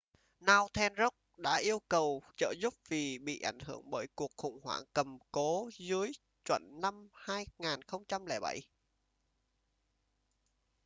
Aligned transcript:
northern 0.47 0.93
rock 0.97 1.15
đã 1.37 1.57
yêu 1.57 1.79
cầu 1.89 2.23
trợ 2.37 2.53
giúp 2.61 2.73
vì 2.89 3.19
bị 3.19 3.39
ảnh 3.39 3.59
hưởng 3.59 3.89
bởi 3.89 4.07
cuộc 4.15 4.31
khủng 4.37 4.59
hoảng 4.63 4.83
cầm 4.93 5.17
cố 5.31 5.69
dưới 5.79 6.11
chuẩn 6.45 6.79
năm 6.81 7.07
2007 7.13 8.59